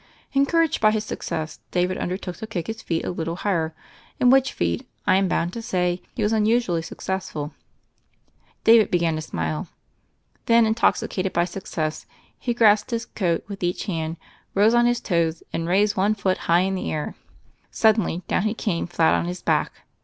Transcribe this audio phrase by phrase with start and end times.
[0.33, 3.75] Encouraged by his success, David under took to kick his feet a little higher;
[4.19, 7.53] in which feat, I am bound to say, he was unusually suc cessful.
[8.63, 9.67] David began to smile.
[10.47, 12.07] Then, intoxi cated by success,
[12.39, 14.17] he grasped his coat with each hand,
[14.55, 17.13] rose on his toes, and raised one foot high in the air.
[17.69, 19.83] Suddenly down he came, flat on his back.